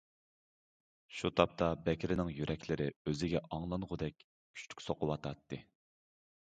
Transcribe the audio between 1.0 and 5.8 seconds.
شۇ تاپتا بەكرىنىڭ يۈرەكلىرى ئۆزىگە ئاڭلانغۇدەك كۈچلۈك سوقۇۋاتاتتى.